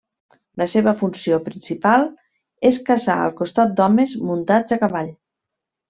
La 0.61 0.65
seva 0.71 0.93
funció 1.01 1.37
principal 1.49 2.07
és 2.71 2.81
caçar 2.89 3.21
al 3.29 3.39
costat 3.43 3.79
d'homes 3.81 4.19
muntats 4.33 4.79
a 4.79 4.83
cavall. 4.87 5.15